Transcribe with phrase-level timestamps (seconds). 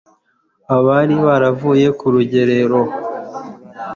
[0.75, 2.81] abari baravuye ku rugerero